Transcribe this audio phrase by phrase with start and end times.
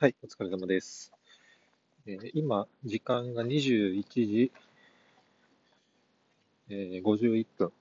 [0.00, 1.12] はい、お疲れ様です。
[2.06, 4.52] えー今、時間が21時、
[6.70, 7.72] えー51分。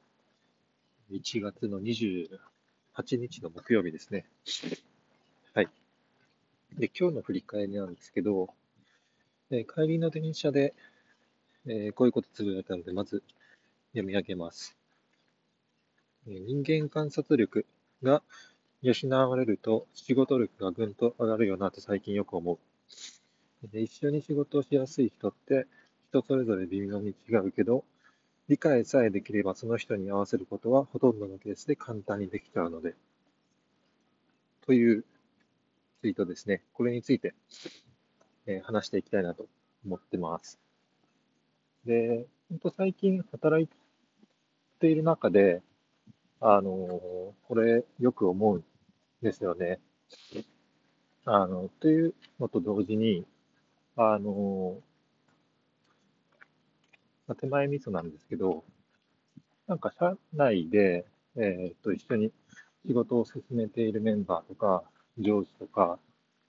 [1.11, 2.27] 1月の28
[3.19, 4.25] 日の木曜日ですね。
[5.53, 5.69] はい。
[6.79, 8.49] で、今日の振り返りなんですけど、
[9.51, 10.73] えー帰りの電車で、
[11.67, 13.21] えーこういうことつぶやいたので、まず
[13.91, 14.75] 読み上げます。
[16.27, 17.67] えー人間観察力
[18.01, 18.23] が
[18.81, 23.67] 養われると仕事力がぐんと上がるよなと最近よく思う。
[23.71, 25.65] で一緒に仕事をしやすい人って
[26.09, 27.83] 人それぞれ微妙に違うけど、
[28.47, 32.95] 理解さえできればその人に合わせることはほとんどのケースで簡単にできちゃうので。
[34.65, 35.05] という
[36.01, 36.61] ツイートですね。
[36.73, 37.33] これについて、
[38.45, 39.47] えー話していきたいなと
[39.85, 40.59] 思ってます。
[41.85, 43.67] で、本当最近働い
[44.79, 45.61] ている中で、
[46.39, 48.63] あのこれよく思うん
[49.21, 49.79] ですよね。
[51.25, 53.25] あの、というのと同時に、
[53.95, 54.77] あの
[57.39, 58.63] 手前味噌なんですけど、
[59.67, 62.31] なんか社内で、えっと、一緒に
[62.85, 64.83] 仕事を進めているメンバーとか、
[65.17, 65.99] 上司とか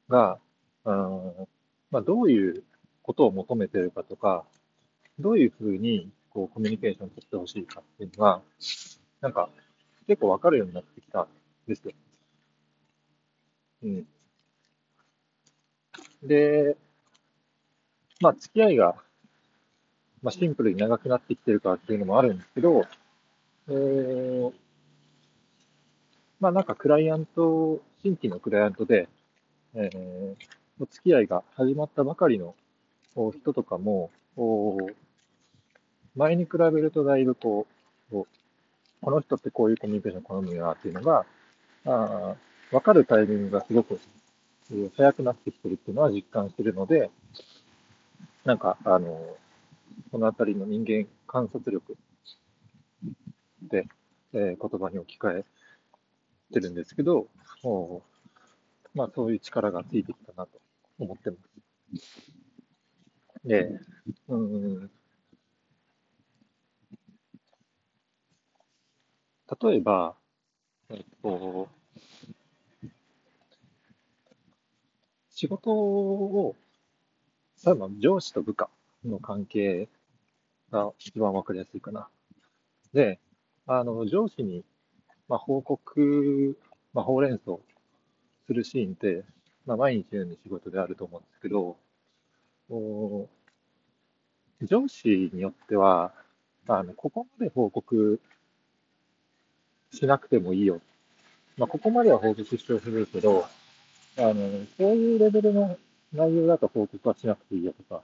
[0.08, 0.38] が、
[0.84, 1.48] うん、
[1.90, 2.62] まあ、どういう
[3.02, 4.44] ことを求めてるかとか、
[5.18, 8.40] どういうふうにこうコミュニケーションを取ってほしいかっていうのが、
[9.20, 9.48] なんか
[10.08, 11.26] 結構わかるようになってきたん
[11.68, 11.92] ですよ。
[13.84, 14.06] うん。
[16.22, 16.76] で、
[18.20, 18.96] まあ、付き合いが、
[20.22, 22.84] まあ、シンプルに長くなってきてるからっていうのもあるんですけど、
[23.68, 24.52] えー、
[26.40, 29.08] まあ、なんかクライアント、新規のクライアントで、
[29.74, 30.36] えー、
[30.80, 32.54] お付き合いが始まったばかりの
[33.14, 34.10] 人とかも、
[36.16, 37.66] 前に比べるとだいぶこ
[38.10, 38.24] う、
[39.00, 41.24] この人ってこういうコミュニケーション好むよなっていうのが、
[41.86, 42.34] あ
[42.70, 43.98] 分かるタイミングがすごく
[44.96, 47.10] 早くなってきてるっていうのは実感してるので、
[48.44, 49.36] なんか、あの、
[50.10, 51.96] このあたりの人間観察力
[53.62, 53.86] で、
[54.32, 55.44] えー、言葉に置き換え
[56.52, 57.28] てるんですけど、
[57.62, 58.02] お
[58.94, 60.60] まあそういう力がついてきたなと
[60.98, 62.32] 思ってます。
[63.44, 63.70] で、
[64.28, 64.90] うん、
[69.60, 70.14] 例えば、
[70.90, 71.68] えっと、
[75.30, 76.54] 仕事を、
[77.64, 78.68] 例えば上司と部下
[79.04, 79.88] の関係
[80.70, 82.08] が一番わかりやすいかな。
[82.92, 83.18] で、
[83.66, 84.64] あの、上司に、
[85.28, 86.58] まあ、報告、
[86.92, 87.56] まあ、ほうれん草
[88.46, 89.24] するシーンって、
[89.64, 91.76] まあ、毎日のように仕事であると思うんですけど、
[92.70, 93.28] お
[94.62, 96.12] 上司によっては、
[96.66, 98.20] あの、ここまで報告
[99.92, 100.80] しなくてもいいよ。
[101.56, 103.46] まあ、ここまでは報告してほしいけど、
[104.16, 104.34] あの、
[104.76, 105.76] そういうレベルの
[106.12, 108.02] 内容だと報告はしなくていいよとか、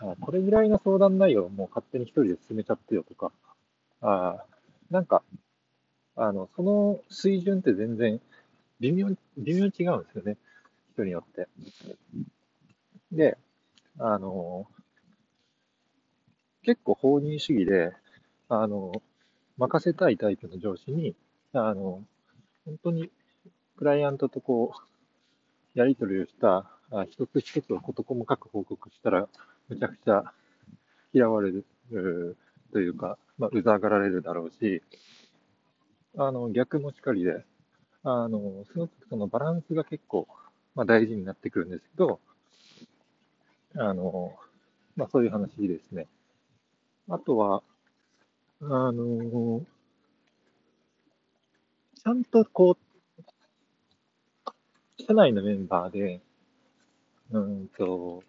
[0.00, 3.32] あこれぐらいの相談内容をもう勝手に一人で進めちゃってよとか、
[4.00, 4.44] あ
[4.90, 5.22] なんか、
[6.16, 8.20] あの、その水準って全然
[8.80, 10.36] 微妙、微妙に違うんですよね。
[10.94, 11.48] 人によって。
[13.12, 13.38] で、
[13.98, 14.66] あの、
[16.62, 17.92] 結構放任主義で、
[18.48, 18.92] あの、
[19.58, 21.14] 任せたいタイプの上司に、
[21.52, 22.02] あの、
[22.64, 23.10] 本当に
[23.76, 24.72] クライアントとこ
[25.74, 29.28] う、やり取りをした、あ一つ一つを事細かく報告したら、
[29.68, 30.32] むちゃくちゃ
[31.12, 31.64] 嫌われる、
[32.72, 34.82] というか、まあ、うざがられるだろうし、
[36.16, 37.44] あの、逆もしかりで、
[38.04, 40.28] あの、そのそのバランスが結構、
[40.74, 42.20] まあ、大事になってくるんですけど、
[43.76, 44.34] あの、
[44.96, 46.06] まあ、そういう話ですね。
[47.08, 47.62] あとは、
[48.60, 49.64] あの、
[51.94, 54.52] ちゃんとこう、
[55.00, 56.20] 社内のメンバーで、
[57.30, 58.24] うんと、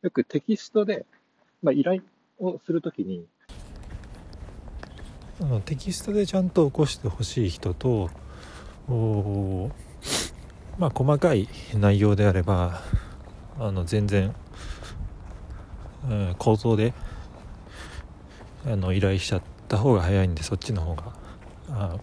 [0.00, 1.04] よくテキストで、
[1.62, 2.02] まあ、依頼
[2.38, 3.26] をするときに、
[5.40, 8.10] あのテキストでちゃんと起こしてほしい人と
[8.88, 9.70] お
[10.78, 12.80] まあ細かい内容であれば
[13.60, 14.34] あの全然、
[16.10, 16.92] うん、構造で
[18.68, 21.12] あの依頼しちゃった方が早いんでそっちの方が
[21.70, 21.96] あ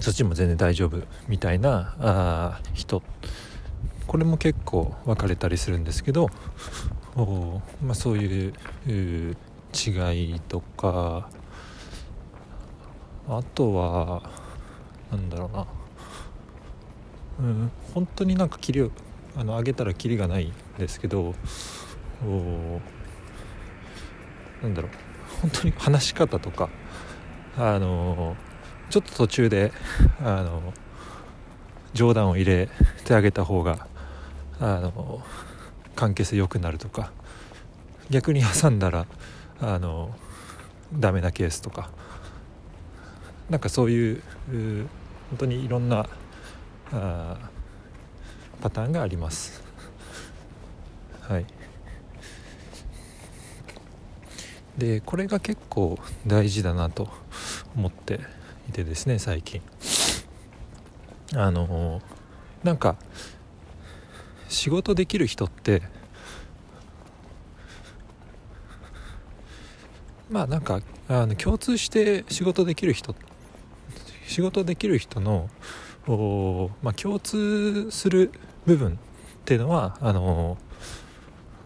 [0.00, 3.02] そっちも全然大丈夫みたいなあ人。
[4.06, 6.28] これも結構分かれたりするんですけど
[7.16, 8.52] お、まあ、そういう
[9.72, 11.30] 違いとか
[13.28, 14.22] あとは
[15.10, 15.66] なんだろうな。
[17.40, 18.90] うん本当になんか切りを
[19.36, 21.34] あの上げたらキリがないんですけど
[22.26, 22.80] お
[24.62, 24.90] なんだろう。
[25.40, 26.68] 本当に話し方とか
[27.58, 28.36] あの
[28.90, 29.72] ちょっと途中で
[30.20, 30.72] あの
[31.94, 32.68] 冗談を入れ
[33.04, 33.86] てあげた方が
[34.60, 35.22] あの
[35.96, 37.12] 関係性良くなるとか
[38.08, 39.06] 逆に挟んだら
[39.60, 40.14] あの
[40.94, 41.90] ダメなケースとか
[43.50, 44.22] なんかそういう
[45.30, 46.06] 本当にいろんな
[46.90, 49.62] パターンがあります。
[51.22, 51.46] はい。
[54.78, 57.08] でこれが結構大事だなと
[57.76, 58.20] 思って
[58.68, 59.60] いてですね最近。
[61.34, 62.02] あの
[62.62, 62.96] なんか
[64.48, 65.82] 仕事できる人って
[70.30, 73.14] まあなんかあの共通して仕事できる人
[74.26, 75.48] 仕事できる人の
[76.82, 78.32] まあ、共通する
[78.66, 78.96] 部分っ
[79.44, 80.58] ていうのはあの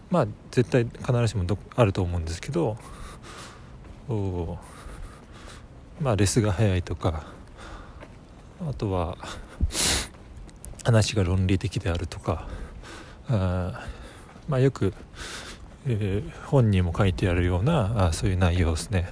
[0.09, 2.77] まあ絶対必ずしもどあると思うんですけど
[4.09, 4.57] お
[6.01, 7.25] まあレスが早いとか
[8.67, 9.17] あとは
[10.83, 12.47] 話が論理的であるとか
[13.29, 13.85] あ
[14.47, 14.93] まあよく、
[15.85, 19.09] えー、本にも書いてあるようなあそういう内容ですね。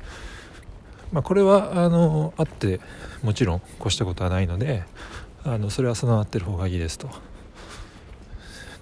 [1.12, 2.80] まあ、これはあのあって
[3.24, 4.84] もちろん越したことはないので
[5.44, 7.10] あのそれは備わってる方がいいですと。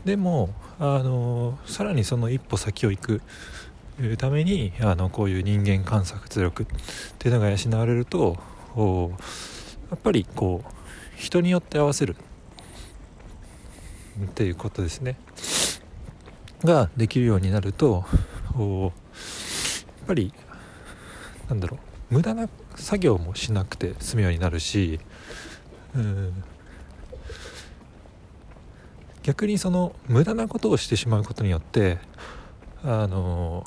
[0.06, 3.22] でもあのさらにその一歩先を行く
[4.18, 6.66] ためにあのこういう人間観察力っ
[7.20, 8.38] ていうのが養われると
[9.90, 10.74] やっぱりこう
[11.16, 12.16] 人によって合わせる。
[14.22, 15.16] っていうことですね。
[16.64, 18.06] ができるようになると
[18.56, 18.92] やっ
[20.08, 20.34] ぱり
[21.50, 21.78] なんだろ
[22.12, 25.00] う無駄な作業もしなくて済むようになるし
[25.96, 26.44] うん。
[29.24, 31.98] 逆にその無駄なことをしてしまうことによって
[32.84, 33.66] あの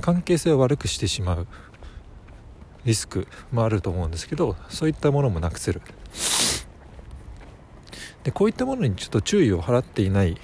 [0.00, 1.46] 関係性を悪くしてしまう
[2.84, 5.82] リスクもあると思うんですけどそういったものもなくせる。
[8.22, 10.36] でこういったものにちょっと注意を払っていない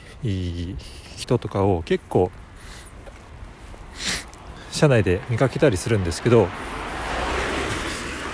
[1.16, 2.30] 人とかを結構
[4.70, 6.48] 車内で見かけたりするんですけど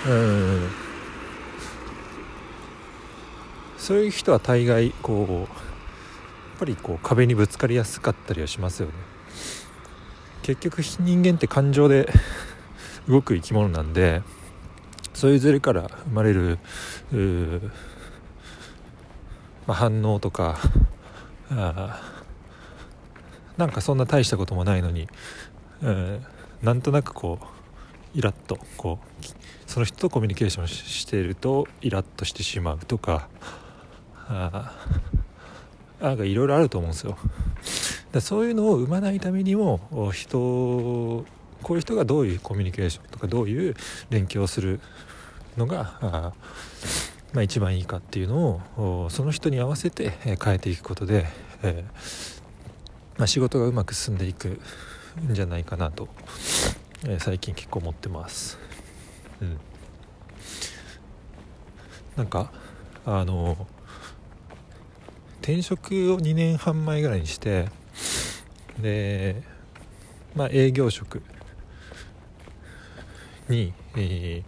[0.07, 0.69] うん
[3.89, 5.47] そういう人は大概こうやっ
[6.59, 8.93] ぱりこう壁にぶつかりやすかったりはしますよね。
[10.43, 12.07] 結局人間って感情で
[13.07, 14.21] 動く生き物なんで
[15.15, 16.59] そういうズレから生まれる
[19.65, 20.59] まあ、反応とか
[21.49, 21.99] あ
[23.57, 25.07] なんかそんな大したこともないのに、
[25.81, 27.45] えー、なんとなくこう
[28.15, 29.25] イラッとこう
[29.65, 33.29] その人とコミュニケーションしているとイラッとしてしまうとか
[34.29, 34.71] あ
[35.99, 37.17] なんかいろいろあると思うんですよ。
[38.11, 41.25] だそういうのを生まないためにも人こ
[41.71, 43.75] ういう人がどういうコミュニケーションとかどういう
[44.09, 44.79] 連携をする
[45.57, 46.33] のがあ、
[47.33, 50.11] まあ、一番いいかっていうのをその人に合わせて
[50.43, 51.27] 変えていくことで、
[51.63, 52.41] えー、
[53.17, 54.59] まあ、仕事がうまく進んでいくん
[55.33, 56.07] じゃないかなと、
[57.05, 58.57] えー、最近結構思ってます。
[59.41, 59.59] うん、
[62.15, 62.51] なんか
[63.05, 63.67] あの
[65.41, 67.67] 転職を2年半前ぐらいにして
[68.79, 69.41] で
[70.35, 71.21] まあ営業職
[73.47, 74.43] に、え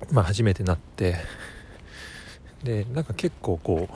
[0.00, 1.16] ー、まあ初めてなって
[2.62, 3.94] でなんか結構こう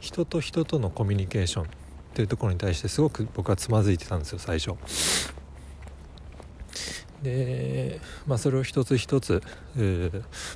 [0.00, 1.66] 人と人とのコミュニケーションっ
[2.14, 4.76] ていうところに対してすごく僕はつまずいてたんですよ最初。
[7.22, 9.42] で、まあ、それを一つ一つ、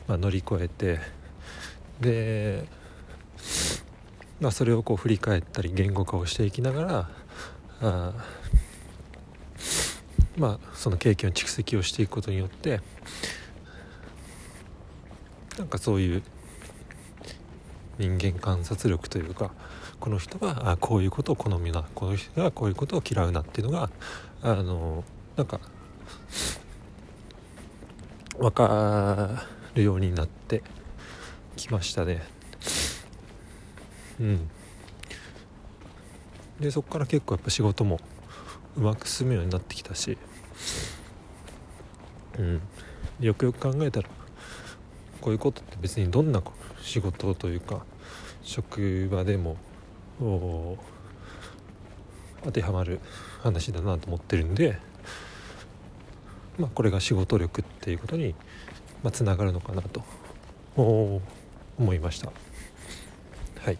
[0.09, 0.99] まあ、乗り越えて
[2.01, 2.65] で
[4.41, 7.09] まあ、それをこう振り返ったり言語化をしていきながら
[7.81, 8.13] あ
[10.37, 12.81] まあその経験を蓄積をしていくことによって
[15.59, 16.23] なんかそういう
[17.99, 19.53] 人間観察力というか
[19.99, 23.89] この人はあこういうことを好みなこの人はこういうことを嫌うなっていうのが
[24.43, 25.03] あの
[25.37, 25.61] なんか
[28.39, 30.63] 分かるようになって
[31.57, 32.36] きましたね。
[34.21, 34.51] うん。
[36.61, 38.01] でそこから結構やっぱ仕事も
[38.77, 40.17] うまく進むようになってきたし。
[42.39, 42.61] うん。
[43.21, 44.09] よくよく考えたら
[45.21, 46.43] こういうことって別にどんな
[46.83, 47.85] 仕事というか
[48.43, 49.57] 職場でも
[52.45, 53.01] 当てはまる
[53.43, 54.79] 話だなと思ってるんで、
[56.59, 58.35] まあ、これが仕事力っていうことに
[59.13, 60.05] つながるのかなと
[60.77, 61.23] 思
[61.95, 62.31] いました。
[63.61, 63.79] はい。